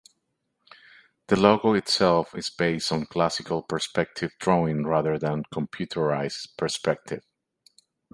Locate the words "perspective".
3.61-4.31, 6.57-7.21